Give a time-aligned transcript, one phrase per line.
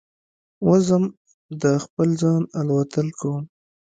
[0.67, 1.03] وزم
[1.61, 3.43] د خپل ځانه الوتل کوم